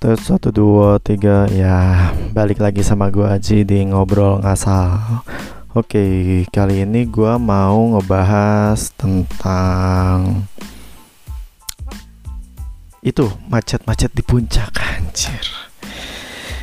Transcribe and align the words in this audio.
Tes 0.00 0.16
1, 0.16 0.48
2, 0.48 0.96
3 0.96 1.52
Ya 1.52 2.08
balik 2.32 2.64
lagi 2.64 2.80
sama 2.80 3.12
gue 3.12 3.20
Aji 3.20 3.68
di 3.68 3.84
Ngobrol 3.84 4.40
Ngasal. 4.40 4.96
Oke 5.76 6.00
kali 6.48 6.88
ini 6.88 7.04
gue 7.04 7.36
mau 7.36 7.76
ngebahas 7.92 8.96
tentang 8.96 10.48
Itu 13.04 13.28
macet-macet 13.52 14.16
di 14.16 14.24
puncak 14.24 14.72
Anjir. 14.80 15.44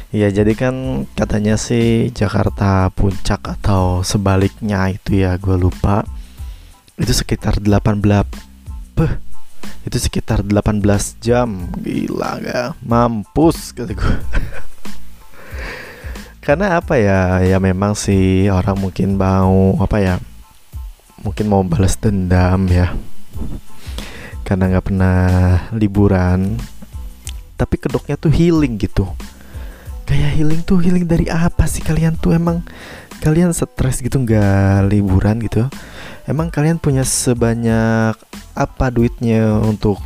Ya 0.09 0.33
jadi 0.33 0.57
kan 0.57 1.05
katanya 1.13 1.61
sih 1.61 2.09
Jakarta 2.09 2.89
puncak 2.89 3.45
atau 3.45 4.01
sebaliknya 4.01 4.89
itu 4.89 5.21
ya 5.21 5.37
gue 5.37 5.61
lupa. 5.61 6.09
Itu 6.97 7.13
sekitar 7.13 7.61
18 7.61 8.01
Beh 8.97 9.26
itu 9.87 9.97
sekitar 9.97 10.43
18 10.43 10.83
jam. 11.23 11.71
Gila 11.79 12.43
gak? 12.43 12.69
Mampus 12.83 13.71
kata 13.71 13.95
gue 13.95 14.15
karena 16.47 16.79
apa 16.79 16.95
ya? 16.95 17.43
Ya 17.43 17.59
memang 17.59 17.95
sih 17.95 18.47
orang 18.47 18.79
mungkin 18.79 19.19
mau 19.19 19.75
apa 19.83 19.99
ya 19.99 20.15
mungkin 21.23 21.51
mau 21.51 21.63
balas 21.67 21.99
dendam 21.99 22.71
ya. 22.71 22.95
Karena 24.47 24.71
nggak 24.71 24.85
pernah 24.87 25.19
liburan. 25.75 26.55
Tapi 27.59 27.75
kedoknya 27.75 28.15
tuh 28.15 28.31
healing 28.31 28.79
gitu. 28.79 29.03
Kayak 30.07 30.39
healing 30.39 30.61
tuh 30.63 30.79
healing 30.79 31.03
dari 31.03 31.27
apa 31.27 31.67
sih? 31.67 31.83
Kalian 31.83 32.15
tuh 32.15 32.31
emang 32.31 32.63
kalian 33.19 33.51
stres 33.51 33.99
gitu 33.99 34.21
nggak 34.21 34.93
liburan 34.93 35.41
gitu 35.41 35.65
emang 36.27 36.51
kalian 36.51 36.77
punya 36.77 37.07
sebanyak 37.07 38.13
apa 38.53 38.85
duitnya 38.91 39.57
untuk 39.63 40.03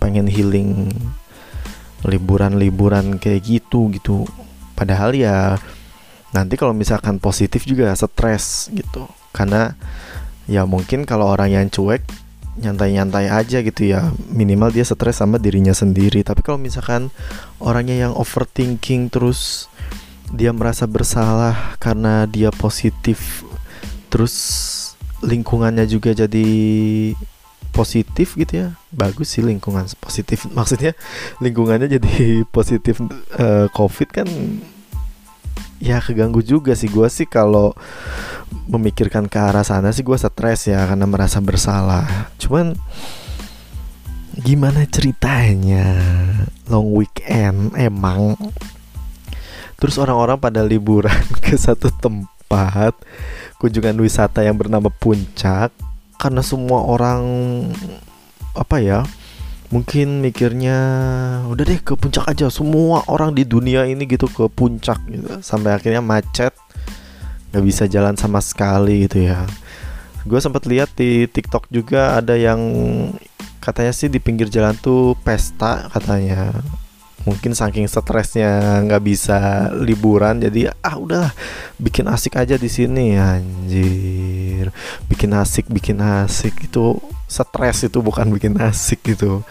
pengen 0.00 0.26
healing 0.26 0.88
liburan-liburan 2.02 3.20
kayak 3.20 3.44
gitu 3.44 3.92
gitu? 3.92 4.24
Padahal 4.72 5.12
ya 5.12 5.60
nanti 6.32 6.56
kalau 6.56 6.72
misalkan 6.72 7.20
positif 7.20 7.68
juga 7.68 7.92
stres 7.94 8.72
gitu. 8.72 9.04
Karena 9.30 9.76
ya 10.48 10.64
mungkin 10.64 11.04
kalau 11.04 11.28
orang 11.28 11.52
yang 11.52 11.66
cuek 11.68 12.02
nyantai-nyantai 12.58 13.28
aja 13.28 13.60
gitu 13.60 13.82
ya. 13.86 14.10
Minimal 14.32 14.72
dia 14.72 14.88
stres 14.88 15.20
sama 15.20 15.36
dirinya 15.36 15.76
sendiri. 15.76 16.24
Tapi 16.24 16.40
kalau 16.40 16.56
misalkan 16.56 17.12
orangnya 17.60 18.08
yang 18.08 18.12
overthinking 18.16 19.12
terus 19.12 19.68
dia 20.32 20.52
merasa 20.52 20.84
bersalah 20.84 21.76
karena 21.80 22.28
dia 22.28 22.52
positif 22.52 23.44
terus 24.12 24.36
lingkungannya 25.22 25.84
juga 25.90 26.14
jadi 26.14 26.46
positif 27.74 28.34
gitu 28.34 28.66
ya? 28.66 28.68
Bagus 28.90 29.38
sih 29.38 29.42
lingkungan 29.44 29.86
positif. 30.02 30.46
Maksudnya 30.58 30.98
lingkungannya 31.38 31.86
jadi 31.86 32.42
positif 32.56 32.98
uh, 33.38 33.66
covid 33.70 34.08
kan 34.10 34.28
ya 35.78 36.02
keganggu 36.02 36.42
juga 36.42 36.74
sih. 36.74 36.90
Gue 36.90 37.06
sih 37.06 37.26
kalau 37.26 37.74
memikirkan 38.68 39.28
ke 39.28 39.38
arah 39.38 39.64
sana 39.64 39.92
sih 39.92 40.02
gue 40.02 40.16
stres 40.18 40.66
ya 40.66 40.82
karena 40.86 41.06
merasa 41.06 41.38
bersalah. 41.38 42.34
Cuman 42.40 42.74
gimana 44.38 44.86
ceritanya? 44.86 45.86
Long 46.66 46.90
weekend 46.94 47.74
emang. 47.78 48.34
Terus 49.78 49.94
orang-orang 50.02 50.42
pada 50.42 50.66
liburan 50.66 51.22
ke 51.44 51.54
satu 51.54 51.94
tempat 51.94 52.37
kunjungan 53.60 53.96
wisata 54.00 54.42
yang 54.42 54.56
bernama 54.56 54.88
puncak 54.88 55.70
karena 56.18 56.42
semua 56.42 56.82
orang 56.82 57.22
apa 58.58 58.82
ya 58.82 59.06
mungkin 59.68 60.24
mikirnya 60.24 60.78
udah 61.46 61.64
deh 61.64 61.80
ke 61.80 61.94
puncak 61.94 62.24
aja. 62.26 62.48
Semua 62.48 63.04
orang 63.06 63.36
di 63.36 63.44
dunia 63.44 63.84
ini 63.84 64.08
gitu 64.08 64.26
ke 64.26 64.48
puncak 64.48 64.98
gitu. 65.06 65.38
Sampai 65.44 65.76
akhirnya 65.76 66.00
macet 66.00 66.56
nggak 67.52 67.64
bisa 67.64 67.84
jalan 67.88 68.16
sama 68.16 68.40
sekali 68.40 69.04
gitu 69.08 69.28
ya. 69.28 69.44
Gue 70.24 70.40
sempat 70.40 70.68
lihat 70.68 70.92
di 70.96 71.24
TikTok 71.28 71.68
juga 71.72 72.16
ada 72.16 72.36
yang 72.36 72.60
katanya 73.60 73.92
sih 73.92 74.08
di 74.08 74.20
pinggir 74.20 74.48
jalan 74.48 74.76
tuh 74.80 75.12
pesta 75.20 75.88
katanya 75.92 76.52
mungkin 77.28 77.52
saking 77.52 77.84
stresnya 77.84 78.80
nggak 78.88 79.02
bisa 79.04 79.68
liburan 79.76 80.40
jadi 80.40 80.72
ah 80.80 80.96
udah 80.96 81.28
bikin 81.76 82.08
asik 82.08 82.40
aja 82.40 82.56
di 82.56 82.72
sini 82.72 83.20
anjir. 83.20 84.72
Bikin 85.12 85.36
asik 85.36 85.68
bikin 85.68 86.00
asik. 86.00 86.56
Itu 86.64 86.96
stres 87.28 87.84
itu 87.84 88.00
bukan 88.00 88.32
bikin 88.32 88.56
asik 88.56 89.04
gitu. 89.04 89.44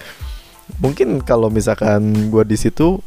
Mungkin 0.81 1.21
kalau 1.21 1.53
misalkan 1.53 2.33
gue 2.33 2.43
di 2.49 2.57
situ 2.57 2.97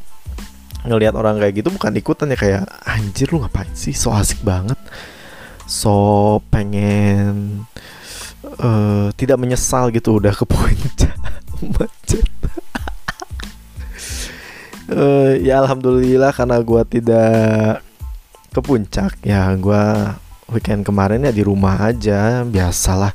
ngelihat 0.86 1.12
orang 1.18 1.36
kayak 1.42 1.60
gitu 1.60 1.68
bukan 1.74 1.92
ikutan 1.98 2.32
ya 2.32 2.38
kayak 2.38 2.62
anjir 2.86 3.26
lu 3.34 3.42
ngapain 3.42 3.74
sih? 3.74 3.92
So 3.92 4.14
asik 4.14 4.46
banget. 4.46 4.78
So 5.66 6.38
pengen 6.54 7.66
uh, 8.62 9.10
tidak 9.18 9.42
menyesal 9.42 9.90
gitu 9.90 10.22
udah 10.22 10.30
ke 10.30 10.46
puncak. 10.46 11.18
Macet 11.74 12.24
uh, 14.90 15.32
ya 15.38 15.62
alhamdulillah 15.62 16.34
karena 16.34 16.58
gue 16.60 16.82
tidak 16.98 17.82
ke 18.50 18.60
puncak 18.60 19.14
ya 19.22 19.54
gue 19.54 19.84
weekend 20.50 20.82
kemarin 20.82 21.22
ya 21.24 21.32
di 21.32 21.46
rumah 21.46 21.78
aja. 21.78 22.42
Biasalah 22.42 23.14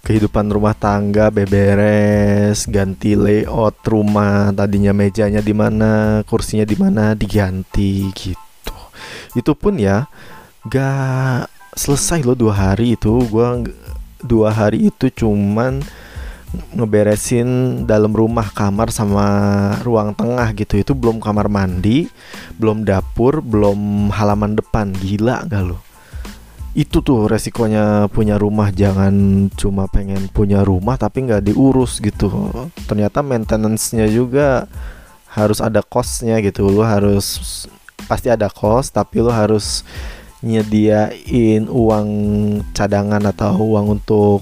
kehidupan 0.00 0.48
rumah 0.48 0.72
tangga 0.72 1.28
beberes 1.28 2.64
ganti 2.66 3.14
layout 3.14 3.84
rumah 3.84 4.48
tadinya 4.50 4.96
mejanya 4.96 5.44
di 5.44 5.52
mana 5.52 6.24
kursinya 6.24 6.64
di 6.64 6.76
mana 6.80 7.12
diganti 7.12 8.08
gitu. 8.16 8.76
Itu 9.36 9.52
pun 9.54 9.76
ya 9.76 10.08
gak 10.66 11.52
selesai 11.76 12.24
loh 12.24 12.34
dua 12.34 12.56
hari 12.56 12.96
itu. 12.96 13.20
Gue 13.28 13.70
dua 14.24 14.52
hari 14.52 14.88
itu 14.88 15.12
cuman 15.12 15.84
ngeberesin 16.74 17.82
dalam 17.86 18.10
rumah 18.10 18.50
kamar 18.50 18.90
sama 18.90 19.26
ruang 19.82 20.14
tengah 20.14 20.50
gitu. 20.54 20.78
Itu 20.80 20.92
belum 20.98 21.22
kamar 21.22 21.46
mandi 21.46 22.10
belum 22.58 22.84
dapur 22.84 23.42
belum 23.42 24.10
halaman 24.14 24.58
depan. 24.58 24.92
Gila 24.94 25.46
gak 25.46 25.64
lo 25.64 25.90
itu 26.70 27.02
tuh 27.02 27.26
resikonya 27.26 28.06
punya 28.10 28.38
rumah. 28.38 28.70
Jangan 28.70 29.46
cuma 29.58 29.90
pengen 29.90 30.30
punya 30.30 30.62
rumah 30.62 30.94
tapi 30.94 31.26
nggak 31.26 31.50
diurus 31.50 31.98
gitu. 31.98 32.30
Ternyata 32.86 33.26
maintenance-nya 33.26 34.06
juga 34.06 34.70
harus 35.30 35.58
ada 35.58 35.82
costnya 35.82 36.38
gitu. 36.38 36.70
Lo 36.70 36.86
harus 36.86 37.66
pasti 38.06 38.30
ada 38.30 38.46
cost 38.50 38.94
tapi 38.94 39.22
lo 39.22 39.34
harus 39.34 39.82
nyediain 40.40 41.68
uang 41.68 42.08
cadangan 42.72 43.20
atau 43.28 43.60
uang 43.60 44.00
untuk 44.00 44.40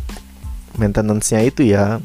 maintenance-nya 0.78 1.44
itu 1.44 1.66
ya. 1.66 1.98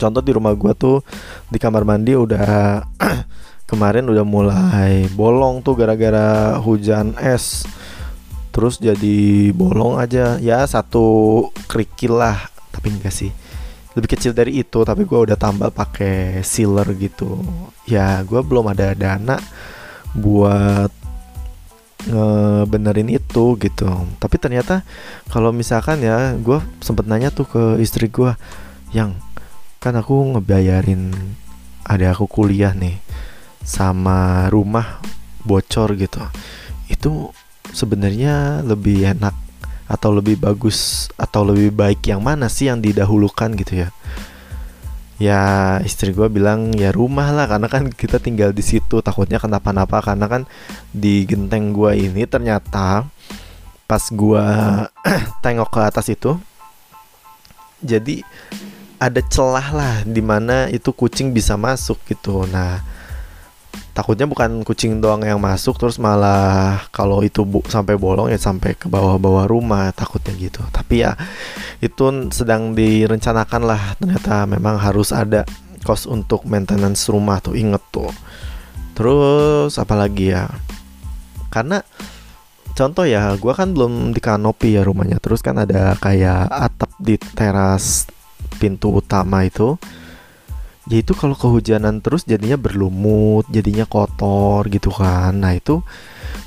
Contoh 0.00 0.22
di 0.24 0.32
rumah 0.32 0.54
gua 0.56 0.72
tuh 0.72 1.04
di 1.50 1.58
kamar 1.60 1.84
mandi 1.84 2.16
udah 2.16 2.80
kemarin 3.70 4.08
udah 4.08 4.24
mulai 4.24 5.10
bolong 5.12 5.60
tuh 5.60 5.76
gara-gara 5.76 6.56
hujan 6.62 7.18
es. 7.20 7.66
Terus 8.50 8.78
jadi 8.78 9.50
bolong 9.52 9.98
aja. 9.98 10.38
Ya 10.38 10.64
satu 10.64 11.48
kerikil 11.68 12.16
lah 12.16 12.38
tapi 12.70 12.94
enggak 12.94 13.12
sih. 13.12 13.30
Lebih 13.98 14.14
kecil 14.14 14.32
dari 14.32 14.62
itu 14.62 14.86
tapi 14.86 15.02
gua 15.02 15.26
udah 15.26 15.36
tambal 15.36 15.74
pakai 15.74 16.46
sealer 16.46 16.86
gitu. 16.96 17.42
Ya 17.84 18.22
gua 18.22 18.40
belum 18.46 18.70
ada 18.70 18.94
dana 18.94 19.42
buat 20.14 20.90
ngebenerin 22.08 23.10
itu 23.12 23.58
gitu. 23.60 23.88
Tapi 24.16 24.36
ternyata 24.40 24.86
kalau 25.28 25.52
misalkan 25.52 26.00
ya 26.00 26.32
gue 26.38 26.62
sempet 26.80 27.04
nanya 27.04 27.28
tuh 27.28 27.44
ke 27.44 27.62
istri 27.82 28.08
gue 28.08 28.32
yang 28.96 29.16
kan 29.80 29.96
aku 29.96 30.36
ngebayarin 30.36 31.12
ada 31.84 32.12
aku 32.12 32.28
kuliah 32.30 32.72
nih 32.72 32.96
sama 33.64 34.48
rumah 34.48 35.00
bocor 35.44 35.96
gitu. 35.96 36.20
Itu 36.88 37.36
sebenarnya 37.70 38.64
lebih 38.64 39.04
enak 39.04 39.34
atau 39.90 40.14
lebih 40.14 40.38
bagus 40.38 41.10
atau 41.18 41.42
lebih 41.42 41.74
baik 41.74 42.06
yang 42.06 42.22
mana 42.22 42.46
sih 42.46 42.70
yang 42.70 42.78
didahulukan 42.78 43.58
gitu 43.58 43.82
ya 43.82 43.88
ya 45.20 45.76
istri 45.84 46.16
gue 46.16 46.26
bilang 46.32 46.72
ya 46.72 46.90
rumah 46.90 47.28
lah 47.30 47.44
karena 47.44 47.68
kan 47.68 47.92
kita 47.92 48.16
tinggal 48.16 48.56
di 48.56 48.64
situ. 48.64 49.04
Takutnya 49.04 49.36
kenapa-napa 49.36 50.00
karena 50.00 50.26
kan 50.26 50.42
di 50.90 51.28
genteng 51.28 51.76
gue 51.76 51.92
ini 52.08 52.24
ternyata 52.24 53.04
pas 53.84 54.04
gue 54.08 54.46
tengok 55.44 55.68
ke 55.68 55.80
atas 55.84 56.08
itu 56.08 56.40
jadi 57.84 58.24
ada 59.00 59.20
celah 59.24 59.68
lah 59.72 59.94
di 60.04 60.20
mana 60.20 60.68
itu 60.68 60.92
kucing 60.92 61.32
bisa 61.32 61.56
masuk 61.56 62.00
gitu. 62.08 62.44
Nah 62.48 62.80
takutnya 63.90 64.26
bukan 64.30 64.62
kucing 64.62 65.02
doang 65.02 65.26
yang 65.26 65.42
masuk 65.42 65.74
terus 65.76 65.98
malah 65.98 66.86
kalau 66.94 67.20
itu 67.26 67.42
bu 67.42 67.60
sampai 67.66 67.98
bolong 67.98 68.30
ya 68.30 68.38
sampai 68.38 68.78
ke 68.78 68.86
bawah-bawah 68.86 69.50
rumah 69.50 69.90
takutnya 69.90 70.34
gitu. 70.38 70.62
Tapi 70.70 71.02
ya 71.02 71.18
itu 71.82 72.30
sedang 72.30 72.72
direncanakan 72.72 73.62
lah. 73.66 73.82
Ternyata 73.98 74.46
memang 74.46 74.78
harus 74.78 75.10
ada 75.10 75.42
cost 75.82 76.06
untuk 76.06 76.46
maintenance 76.46 77.10
rumah 77.10 77.42
tuh 77.42 77.58
inget 77.58 77.82
tuh. 77.90 78.12
Terus 78.94 79.74
apalagi 79.80 80.36
ya? 80.36 80.46
Karena 81.50 81.82
contoh 82.76 83.04
ya 83.04 83.34
gue 83.34 83.52
kan 83.52 83.74
belum 83.74 84.14
di 84.14 84.20
kanopi 84.22 84.78
ya 84.78 84.86
rumahnya. 84.86 85.18
Terus 85.18 85.42
kan 85.42 85.58
ada 85.58 85.98
kayak 85.98 86.46
atap 86.46 86.92
di 87.02 87.18
teras 87.18 88.06
pintu 88.60 89.00
utama 89.00 89.42
itu 89.42 89.80
ya 90.90 90.98
itu 91.06 91.14
kalau 91.14 91.38
kehujanan 91.38 92.02
terus 92.02 92.26
jadinya 92.26 92.58
berlumut 92.58 93.46
jadinya 93.46 93.86
kotor 93.86 94.66
gitu 94.66 94.90
kan. 94.90 95.38
Nah 95.38 95.54
itu 95.54 95.86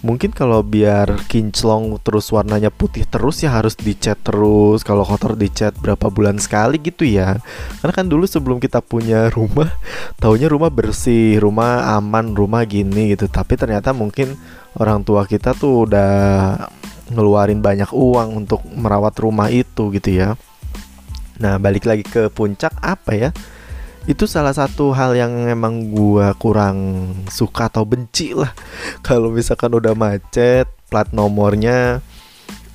mungkin 0.04 0.36
kalau 0.36 0.60
biar 0.68 1.24
kinclong 1.32 1.96
terus 2.04 2.28
warnanya 2.28 2.68
putih 2.68 3.08
terus 3.08 3.40
ya 3.40 3.56
harus 3.56 3.80
dicat 3.80 4.20
terus. 4.20 4.84
Kalau 4.84 5.08
kotor 5.08 5.40
dicat 5.40 5.72
berapa 5.80 6.12
bulan 6.12 6.44
sekali 6.44 6.76
gitu 6.84 7.08
ya. 7.08 7.40
Karena 7.80 7.94
kan 7.96 8.06
dulu 8.12 8.28
sebelum 8.28 8.60
kita 8.60 8.84
punya 8.84 9.32
rumah 9.32 9.72
taunya 10.22 10.52
rumah 10.52 10.68
bersih 10.68 11.40
rumah 11.40 11.96
aman 11.96 12.36
rumah 12.36 12.68
gini 12.68 13.16
gitu. 13.16 13.32
Tapi 13.32 13.56
ternyata 13.56 13.96
mungkin 13.96 14.36
orang 14.76 15.08
tua 15.08 15.24
kita 15.24 15.56
tuh 15.56 15.88
udah 15.88 16.12
ngeluarin 17.16 17.64
banyak 17.64 17.96
uang 17.96 18.44
untuk 18.44 18.60
merawat 18.76 19.16
rumah 19.24 19.48
itu 19.48 19.88
gitu 19.96 20.12
ya. 20.12 20.36
Nah 21.40 21.56
balik 21.64 21.88
lagi 21.88 22.04
ke 22.04 22.28
puncak 22.28 22.76
apa 22.84 23.12
ya 23.16 23.32
itu 24.04 24.28
salah 24.28 24.52
satu 24.52 24.92
hal 24.92 25.16
yang 25.16 25.48
emang 25.48 25.88
gua 25.88 26.36
kurang 26.36 27.08
suka 27.32 27.72
atau 27.72 27.88
benci 27.88 28.36
lah. 28.36 28.52
Kalau 29.08 29.32
misalkan 29.32 29.72
udah 29.72 29.96
macet 29.96 30.68
plat 30.92 31.08
nomornya 31.16 32.04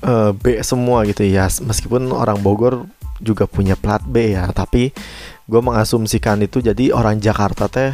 uh, 0.01 0.31
B 0.33 0.57
semua 0.65 1.05
gitu 1.05 1.21
ya. 1.21 1.45
Meskipun 1.45 2.09
orang 2.09 2.41
Bogor 2.41 2.89
juga 3.21 3.45
punya 3.45 3.75
plat 3.75 3.99
B 4.01 4.31
ya 4.31 4.47
tapi 4.55 4.95
gue 5.43 5.61
mengasumsikan 5.61 6.39
itu 6.39 6.63
jadi 6.63 6.95
orang 6.95 7.19
Jakarta 7.19 7.67
teh 7.67 7.91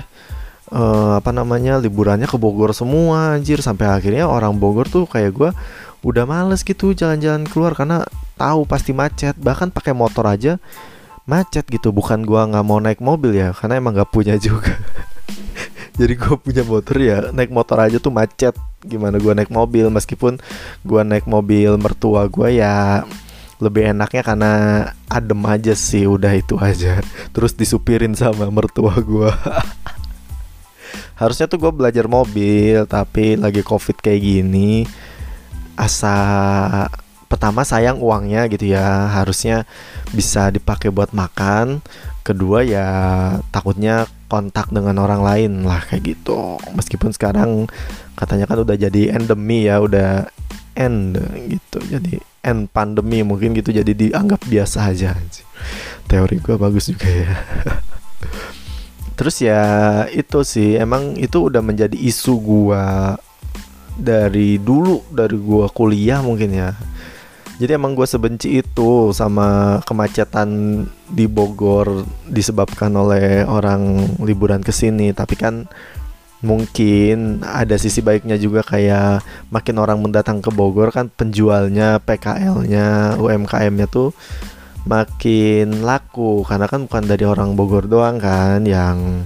uh, 0.69 1.17
apa 1.17 1.33
namanya 1.33 1.81
liburannya 1.81 2.29
ke 2.29 2.39
Bogor 2.39 2.71
semua 2.71 3.35
anjir. 3.35 3.59
Sampai 3.59 3.91
akhirnya 3.91 4.31
orang 4.31 4.55
Bogor 4.55 4.87
tuh 4.87 5.03
kayak 5.11 5.31
gue 5.35 5.51
udah 6.07 6.23
males 6.23 6.63
gitu 6.63 6.95
jalan-jalan 6.95 7.43
keluar 7.49 7.75
karena 7.75 8.07
tahu 8.39 8.63
pasti 8.63 8.95
macet. 8.95 9.35
Bahkan 9.35 9.75
pakai 9.75 9.91
motor 9.91 10.23
aja 10.23 10.55
macet 11.25 11.65
gitu 11.69 11.89
bukan 11.89 12.21
gua 12.21 12.45
nggak 12.45 12.65
mau 12.65 12.77
naik 12.77 13.01
mobil 13.01 13.33
ya 13.33 13.49
karena 13.53 13.81
emang 13.81 13.97
nggak 13.97 14.13
punya 14.13 14.37
juga. 14.37 14.77
Jadi 15.99 16.13
gua 16.19 16.37
punya 16.37 16.61
motor 16.61 16.95
ya 17.01 17.17
naik 17.33 17.49
motor 17.49 17.81
aja 17.81 17.97
tuh 17.97 18.13
macet. 18.13 18.53
Gimana 18.85 19.17
gua 19.17 19.33
naik 19.33 19.49
mobil 19.49 19.89
meskipun 19.89 20.37
gua 20.85 21.01
naik 21.01 21.25
mobil 21.25 21.75
mertua 21.81 22.29
gua 22.29 22.53
ya 22.53 23.03
lebih 23.57 23.95
enaknya 23.95 24.21
karena 24.21 24.51
adem 25.07 25.39
aja 25.47 25.73
sih 25.73 26.05
udah 26.05 26.33
itu 26.37 26.55
aja. 26.61 27.01
Terus 27.33 27.57
disupirin 27.57 28.13
sama 28.13 28.47
mertua 28.53 28.93
gua. 29.01 29.33
Harusnya 31.15 31.47
tuh 31.47 31.63
gue 31.63 31.71
belajar 31.71 32.11
mobil 32.11 32.83
tapi 32.91 33.39
lagi 33.39 33.63
covid 33.63 33.95
kayak 34.03 34.19
gini 34.19 34.83
asa 35.79 36.15
pertama 37.25 37.65
sayang 37.65 37.97
uangnya 38.01 38.47
gitu 38.49 38.69
ya 38.71 39.11
harusnya 39.11 39.65
bisa 40.13 40.49
dipakai 40.53 40.89
buat 40.93 41.11
makan. 41.11 41.81
Kedua 42.25 42.65
ya 42.65 42.87
takutnya 43.53 44.09
kontak 44.25 44.73
dengan 44.73 44.97
orang 44.97 45.21
lain 45.21 45.51
lah 45.65 45.81
kayak 45.85 46.17
gitu. 46.17 46.57
Meskipun 46.73 47.13
sekarang 47.13 47.69
katanya 48.17 48.49
kan 48.49 48.65
udah 48.65 48.75
jadi 48.77 49.13
endemi 49.13 49.69
ya 49.69 49.81
udah 49.81 50.25
end 50.73 51.21
gitu. 51.49 51.77
Jadi 51.85 52.17
end 52.41 52.69
pandemi 52.73 53.21
mungkin 53.21 53.53
gitu 53.53 53.69
jadi 53.69 53.89
dianggap 53.93 54.41
biasa 54.45 54.89
aja. 54.89 55.13
Teori 56.09 56.41
gue 56.41 56.55
bagus 56.57 56.89
juga 56.89 57.09
ya. 57.09 57.33
Terus 59.15 59.39
ya 59.39 59.63
itu 60.11 60.43
sih 60.43 60.75
emang 60.75 61.15
itu 61.15 61.47
udah 61.47 61.63
menjadi 61.63 61.95
isu 61.95 62.35
gua 62.43 63.15
dari 63.95 64.59
dulu 64.59 65.07
dari 65.07 65.39
gua 65.39 65.71
kuliah 65.71 66.19
mungkin 66.19 66.51
ya 66.51 66.75
jadi 67.55 67.79
emang 67.79 67.95
gue 67.95 68.03
sebenci 68.03 68.59
itu 68.59 69.15
sama 69.15 69.79
kemacetan 69.87 70.83
di 71.07 71.23
Bogor 71.23 72.03
disebabkan 72.27 72.91
oleh 72.99 73.47
orang 73.47 74.03
liburan 74.19 74.59
ke 74.59 74.75
sini. 74.75 75.15
Tapi 75.15 75.39
kan 75.39 75.63
mungkin 76.43 77.39
ada 77.47 77.79
sisi 77.79 78.03
baiknya 78.03 78.35
juga 78.35 78.59
kayak 78.59 79.23
makin 79.55 79.79
orang 79.79 80.03
mendatang 80.03 80.43
ke 80.43 80.51
Bogor 80.51 80.91
kan 80.91 81.07
penjualnya, 81.07 82.03
PKL-nya, 82.03 83.15
UMKM-nya 83.23 83.87
tuh 83.87 84.11
makin 84.85 85.81
laku 85.81 86.45
karena 86.45 86.67
kan 86.69 86.85
bukan 86.85 87.03
dari 87.07 87.23
orang 87.23 87.55
Bogor 87.55 87.87
doang 87.87 88.19
kan 88.19 88.67
yang 88.67 89.25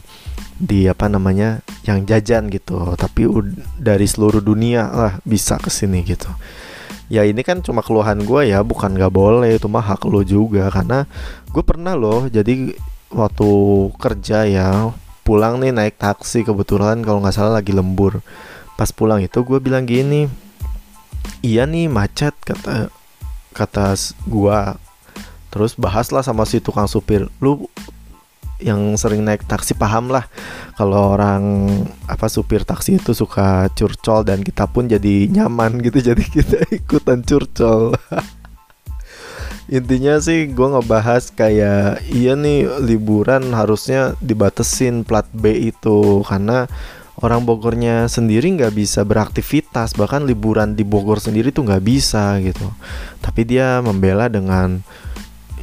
di 0.59 0.85
apa 0.91 1.07
namanya 1.07 1.63
yang 1.87 2.03
jajan 2.03 2.51
gitu. 2.51 2.93
Tapi 2.99 3.25
dari 3.79 4.05
seluruh 4.05 4.43
dunia 4.43 4.91
lah 4.91 5.13
bisa 5.23 5.55
ke 5.55 5.71
sini 5.71 6.03
gitu. 6.03 6.27
Ya 7.09 7.25
ini 7.25 7.41
kan 7.41 7.65
cuma 7.65 7.81
keluhan 7.81 8.21
gue 8.21 8.51
ya 8.51 8.61
bukan 8.61 8.93
nggak 8.93 9.13
boleh. 9.15 9.55
Itu 9.55 9.71
mah 9.71 9.81
hak 9.81 10.03
lo 10.05 10.21
juga. 10.21 10.67
Karena 10.69 11.07
gue 11.49 11.63
pernah 11.63 11.95
loh 11.95 12.27
jadi 12.27 12.75
waktu 13.09 13.49
kerja 13.97 14.45
ya 14.45 14.93
pulang 15.25 15.57
nih 15.63 15.73
naik 15.73 15.97
taksi 15.97 16.45
kebetulan 16.45 17.01
kalau 17.01 17.23
nggak 17.23 17.33
salah 17.33 17.63
lagi 17.63 17.73
lembur. 17.73 18.21
Pas 18.75 18.91
pulang 18.93 19.23
itu 19.23 19.39
gue 19.41 19.57
bilang 19.63 19.87
gini 19.87 20.27
iya 21.43 21.63
nih 21.67 21.87
macet 21.87 22.35
kata 22.43 22.91
kata 23.55 23.95
gue 24.27 24.59
terus 25.49 25.73
bahaslah 25.75 26.21
sama 26.21 26.45
si 26.45 26.61
tukang 26.61 26.85
supir 26.85 27.27
lu 27.41 27.65
yang 28.59 28.95
sering 28.99 29.23
naik 29.23 29.47
taksi 29.47 29.75
paham 29.75 30.11
lah. 30.11 30.27
Kalau 30.75 31.15
orang 31.15 31.67
apa 32.07 32.27
supir 32.27 32.67
taksi 32.67 32.99
itu 32.99 33.15
suka 33.15 33.71
curcol 33.71 34.27
dan 34.27 34.43
kita 34.43 34.67
pun 34.67 34.87
jadi 34.87 35.27
nyaman 35.31 35.79
gitu 35.79 36.03
jadi 36.11 36.23
kita 36.23 36.67
ikutan 36.71 37.23
curcol. 37.23 37.95
Intinya 39.69 40.17
sih 40.17 40.49
gue 40.49 40.67
ngebahas 40.67 41.29
kayak 41.29 42.01
iya 42.09 42.33
nih 42.33 42.65
liburan 42.81 43.53
harusnya 43.53 44.17
dibatesin 44.17 45.05
plat 45.05 45.29
B 45.29 45.69
itu. 45.69 46.25
Karena 46.25 46.65
orang 47.21 47.45
Bogornya 47.45 48.09
sendiri 48.09 48.49
nggak 48.49 48.73
bisa 48.73 49.05
beraktivitas 49.05 49.93
bahkan 49.93 50.25
liburan 50.25 50.73
di 50.73 50.81
Bogor 50.81 51.21
sendiri 51.21 51.53
tuh 51.53 51.69
nggak 51.69 51.85
bisa 51.85 52.41
gitu. 52.41 52.65
Tapi 53.21 53.45
dia 53.45 53.77
membela 53.85 54.25
dengan 54.25 54.81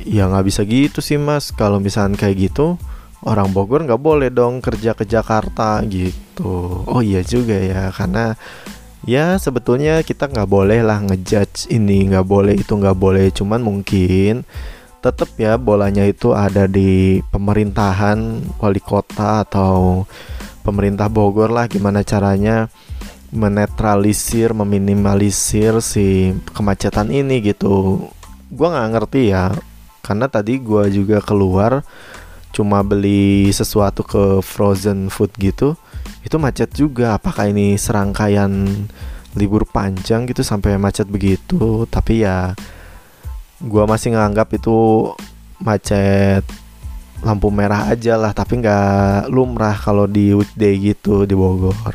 ya 0.07 0.31
nggak 0.31 0.47
bisa 0.47 0.63
gitu 0.63 1.03
sih 1.03 1.19
mas. 1.19 1.51
Kalau 1.51 1.83
misalnya 1.83 2.15
kayak 2.15 2.53
gitu 2.55 2.79
orang 3.27 3.51
Bogor 3.51 3.83
nggak 3.83 3.99
boleh 3.99 4.31
dong 4.31 4.63
kerja 4.63 4.95
ke 4.95 5.03
Jakarta 5.03 5.83
gitu. 5.83 6.87
Oh 6.87 7.03
iya 7.03 7.27
juga 7.27 7.59
ya 7.59 7.91
karena 7.91 8.39
ya 9.03 9.35
sebetulnya 9.37 10.01
kita 10.07 10.31
nggak 10.31 10.47
boleh 10.47 10.81
lah 10.87 11.03
ngejudge 11.03 11.67
ini 11.75 12.07
nggak 12.07 12.23
boleh 12.23 12.55
itu 12.55 12.73
nggak 12.79 12.95
boleh. 12.97 13.27
Cuman 13.35 13.61
mungkin 13.67 14.47
tetap 15.03 15.35
ya 15.37 15.59
bolanya 15.59 16.07
itu 16.07 16.33
ada 16.33 16.71
di 16.71 17.19
pemerintahan 17.35 18.47
wali 18.63 18.81
kota 18.81 19.43
atau 19.43 20.07
pemerintah 20.63 21.11
Bogor 21.11 21.51
lah 21.51 21.67
gimana 21.67 22.07
caranya 22.07 22.71
menetralisir 23.35 24.55
meminimalisir 24.55 25.83
si 25.83 26.31
kemacetan 26.55 27.11
ini 27.11 27.43
gitu. 27.43 28.07
Gue 28.55 28.69
nggak 28.71 28.91
ngerti 28.95 29.35
ya 29.35 29.51
karena 30.07 30.31
tadi 30.31 30.63
gue 30.63 30.87
juga 30.95 31.19
keluar 31.19 31.83
cuma 32.57 32.81
beli 32.81 33.53
sesuatu 33.53 34.01
ke 34.01 34.41
frozen 34.41 35.13
food 35.13 35.29
gitu 35.37 35.77
itu 36.27 36.37
macet 36.43 36.73
juga. 36.75 37.15
Apakah 37.15 37.47
ini 37.47 37.79
serangkaian 37.79 38.51
libur 39.39 39.63
panjang 39.69 40.27
gitu 40.27 40.43
sampai 40.43 40.75
macet 40.75 41.07
begitu? 41.07 41.87
Tapi 41.87 42.27
ya 42.27 42.57
gue 43.63 43.85
masih 43.87 44.17
nganggap 44.19 44.51
itu 44.59 45.13
macet 45.63 46.43
lampu 47.25 47.49
merah 47.49 47.89
aja 47.89 48.21
lah 48.21 48.37
tapi 48.37 48.61
nggak 48.61 49.33
lumrah 49.33 49.73
kalau 49.73 50.05
di 50.05 50.35
weekday 50.35 50.75
gitu 50.81 51.29
di 51.29 51.39
Bogor. 51.39 51.95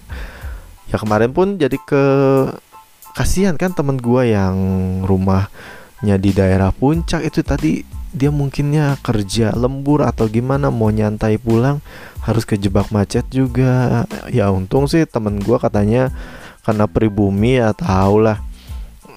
Ya 0.88 0.98
kemarin 0.98 1.36
pun 1.36 1.60
jadi 1.60 1.76
ke 1.76 2.04
kasihan 3.12 3.60
kan 3.60 3.76
temen 3.76 4.00
gue 4.00 4.32
yang 4.32 4.56
rumahnya 5.04 6.16
di 6.16 6.32
daerah 6.32 6.72
puncak 6.72 7.28
itu 7.28 7.44
tadi 7.44 8.01
dia 8.12 8.28
mungkinnya 8.28 9.00
kerja 9.00 9.56
lembur 9.56 10.04
atau 10.04 10.28
gimana 10.28 10.68
mau 10.68 10.92
nyantai 10.92 11.40
pulang 11.40 11.80
harus 12.22 12.44
kejebak 12.44 12.92
macet 12.92 13.24
juga. 13.32 14.04
Ya 14.28 14.52
untung 14.52 14.86
sih 14.92 15.08
temen 15.08 15.40
gue 15.40 15.58
katanya 15.58 16.12
karena 16.62 16.86
pribumi 16.86 17.58
ya 17.58 17.74
tau 17.74 18.22
lah 18.22 18.38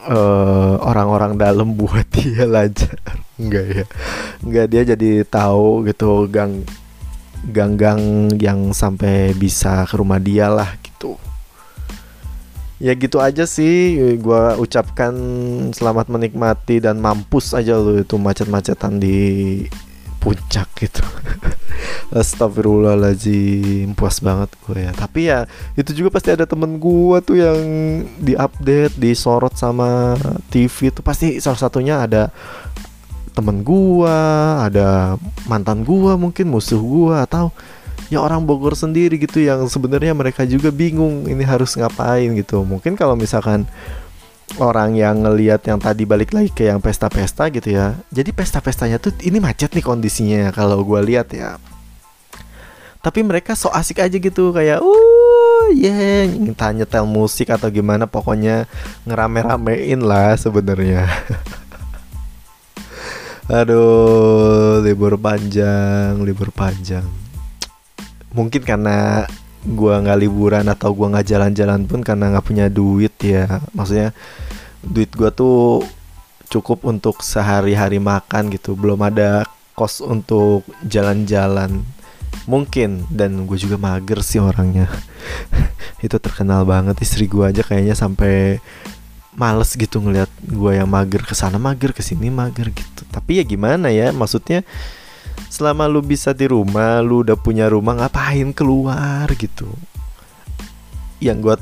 uh, 0.08 0.80
orang-orang 0.80 1.34
dalam 1.34 1.74
buat 1.78 2.06
dia 2.14 2.46
lancar. 2.46 2.98
Enggak 3.34 3.66
ya 3.66 3.84
enggak 4.46 4.66
dia 4.70 4.82
jadi 4.94 5.10
tahu 5.26 5.90
gitu 5.90 6.30
gang 6.30 6.62
gang-gang 7.44 8.32
yang 8.40 8.72
sampai 8.72 9.36
bisa 9.36 9.84
ke 9.84 10.00
rumah 10.00 10.16
dia 10.16 10.48
lah 10.48 10.80
ya 12.84 12.92
gitu 12.92 13.16
aja 13.16 13.48
sih 13.48 13.96
gue 14.20 14.44
ucapkan 14.60 15.16
selamat 15.72 16.12
menikmati 16.12 16.84
dan 16.84 17.00
mampus 17.00 17.56
aja 17.56 17.80
lo 17.80 17.96
itu 17.96 18.20
macet-macetan 18.20 19.00
di 19.00 19.16
puncak 20.20 20.68
gitu. 20.80 21.04
Astagfirullahaladzim 22.20 23.92
Puas 23.92 24.24
banget 24.24 24.56
gue 24.64 24.88
ya. 24.88 24.92
Tapi 24.96 25.20
ya 25.28 25.44
itu 25.76 25.92
juga 25.92 26.16
pasti 26.16 26.32
ada 26.32 26.48
temen 26.48 26.80
gue 26.80 27.16
tuh 27.20 27.36
yang 27.36 27.60
diupdate 28.24 28.96
Disorot 28.96 29.52
sama 29.52 30.16
TV 30.48 30.88
itu 30.88 31.04
Pasti 31.04 31.44
salah 31.44 31.60
satunya 31.60 32.00
ada 32.00 32.32
temen 33.36 33.60
gue 33.60 34.18
Ada 34.64 35.20
mantan 35.44 35.84
gue 35.84 36.16
mungkin 36.16 36.48
musuh 36.48 36.80
gue 36.80 37.16
Atau 37.20 37.52
ya 38.12 38.20
orang 38.20 38.44
Bogor 38.44 38.76
sendiri 38.76 39.16
gitu 39.16 39.40
Yang 39.40 39.73
sebenarnya 39.73 40.12
mereka 40.12 40.44
juga 40.44 40.68
bingung 40.68 41.28
Ini 41.28 41.44
harus 41.44 41.76
ngapain 41.78 42.32
gitu 42.37 42.64
Mungkin 42.64 42.96
kalau 42.99 43.16
misalkan 43.16 43.64
orang 44.61 44.94
yang 44.94 45.25
ngelihat 45.25 45.66
yang 45.66 45.80
tadi 45.82 46.06
balik 46.06 46.30
lagi 46.30 46.50
ke 46.52 46.68
yang 46.70 46.78
pesta-pesta 46.78 47.50
gitu 47.50 47.75
ya. 47.75 47.99
Jadi 48.12 48.30
pesta-pestanya 48.30 49.02
tuh 49.02 49.11
ini 49.25 49.42
macet 49.42 49.75
nih 49.75 49.82
kondisinya 49.82 50.52
kalau 50.54 50.84
gue 50.84 51.00
lihat 51.02 51.32
ya. 51.34 51.58
Tapi 53.04 53.20
mereka 53.20 53.52
so 53.52 53.68
asik 53.68 54.00
aja 54.00 54.16
gitu 54.16 54.49
kayak 54.54 54.80
uh 54.80 55.68
yeah 55.76 56.25
entah 56.25 56.73
nyetel 56.73 57.04
musik 57.04 57.52
atau 57.52 57.68
gimana 57.68 58.08
pokoknya 58.08 58.64
ngerame-ramein 59.04 60.00
lah 60.00 60.38
sebenarnya. 60.38 61.04
Aduh, 63.44 64.80
libur 64.80 65.20
panjang, 65.20 66.16
libur 66.25 66.49
panjang. 66.49 67.04
Mungkin 68.34 68.66
karena 68.66 69.24
gua 69.64 70.02
nggak 70.02 70.18
liburan 70.20 70.66
atau 70.68 70.92
gua 70.92 71.14
nggak 71.14 71.26
jalan-jalan 71.30 71.88
pun 71.88 72.04
karena 72.04 72.34
nggak 72.34 72.46
punya 72.46 72.66
duit 72.68 73.14
ya. 73.22 73.62
Maksudnya 73.72 74.10
duit 74.84 75.08
gua 75.14 75.30
tuh 75.32 75.86
cukup 76.52 76.84
untuk 76.86 77.22
sehari-hari 77.24 77.98
makan 77.98 78.52
gitu. 78.52 78.76
Belum 78.78 79.00
ada 79.02 79.46
kos 79.74 79.98
untuk 79.98 80.62
jalan-jalan. 80.86 81.82
Mungkin 82.46 83.08
dan 83.10 83.46
gue 83.46 83.58
juga 83.58 83.74
mager 83.80 84.22
sih 84.22 84.38
orangnya. 84.38 84.86
Itu 86.04 86.18
terkenal 86.22 86.62
banget. 86.62 87.00
Istri 87.02 87.26
gue 87.26 87.44
aja 87.46 87.62
kayaknya 87.66 87.98
sampai 87.98 88.62
males 89.34 89.74
gitu 89.74 89.98
ngeliat 89.98 90.30
gue 90.46 90.72
yang 90.78 90.86
mager 90.86 91.26
ke 91.26 91.34
sana 91.34 91.58
mager 91.58 91.90
ke 91.90 92.02
sini 92.06 92.30
mager 92.30 92.70
gitu. 92.70 93.02
Tapi 93.10 93.42
ya 93.42 93.44
gimana 93.46 93.90
ya 93.90 94.14
maksudnya 94.14 94.62
selama 95.48 95.86
lu 95.86 96.02
bisa 96.02 96.34
di 96.34 96.50
rumah 96.50 96.98
lu 97.04 97.22
udah 97.22 97.38
punya 97.38 97.70
rumah 97.70 97.94
ngapain 97.94 98.50
keluar 98.50 99.28
gitu? 99.38 99.70
Yang 101.22 101.38
gue 101.40 101.56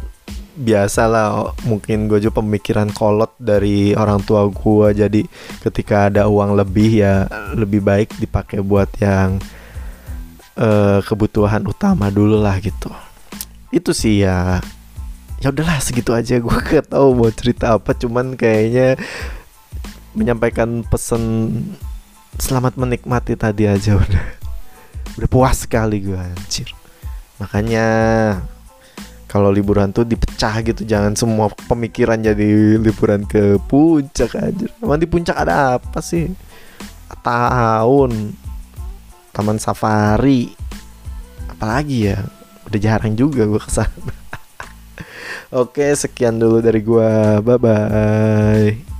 biasa 0.53 1.09
lah 1.09 1.57
mungkin 1.65 2.13
gue 2.13 2.21
juga 2.21 2.45
pemikiran 2.45 2.93
kolot 2.93 3.33
dari 3.41 3.97
orang 3.97 4.21
tua 4.21 4.53
gue 4.53 4.89
jadi 4.93 5.25
ketika 5.65 6.13
ada 6.13 6.29
uang 6.29 6.61
lebih 6.61 7.01
ya 7.01 7.25
lebih 7.57 7.81
baik 7.81 8.13
dipakai 8.21 8.61
buat 8.61 8.93
yang 9.01 9.41
uh, 10.61 11.01
kebutuhan 11.05 11.65
utama 11.65 12.13
dulu 12.13 12.41
lah 12.41 12.61
gitu. 12.61 12.93
Itu 13.73 13.97
sih 13.97 14.25
ya 14.25 14.61
ya 15.43 15.51
udahlah 15.51 15.83
segitu 15.83 16.15
aja 16.15 16.39
gue 16.39 16.57
gak 16.71 16.93
tahu 16.93 17.17
mau 17.17 17.31
cerita 17.33 17.77
apa. 17.77 17.97
Cuman 17.97 18.37
kayaknya 18.37 19.01
menyampaikan 20.13 20.85
pesan 20.85 21.49
selamat 22.39 22.79
menikmati 22.81 23.37
tadi 23.37 23.69
aja 23.69 23.97
udah. 24.03 24.27
Udah 25.21 25.29
puas 25.29 25.65
sekali 25.65 26.01
gue 26.01 26.17
anjir. 26.17 26.73
Makanya 27.37 27.87
kalau 29.29 29.49
liburan 29.49 29.93
tuh 29.93 30.05
dipecah 30.05 30.61
gitu 30.61 30.85
jangan 30.85 31.17
semua 31.17 31.49
pemikiran 31.69 32.21
jadi 32.21 32.77
liburan 32.77 33.25
ke 33.25 33.57
puncak 33.65 34.37
aja 34.37 34.69
emang 34.85 35.01
di 35.01 35.09
puncak 35.09 35.37
ada 35.37 35.81
apa 35.81 36.01
sih? 36.05 36.33
Tahun 37.23 38.11
taman 39.33 39.59
safari. 39.61 40.53
Apalagi 41.49 42.13
ya? 42.13 42.19
Udah 42.69 42.81
jarang 42.81 43.13
juga 43.19 43.45
gue 43.45 43.61
ke 43.61 43.69
sana 43.69 44.15
oke 45.53 45.85
sekian 45.93 46.41
dulu 46.41 46.65
dari 46.65 46.81
gue 46.81 47.11
bye 47.45 47.61
bye 47.61 48.92